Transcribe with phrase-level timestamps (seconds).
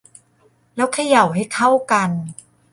[0.75, 2.11] แล้วเขย่าให้เข้ากัน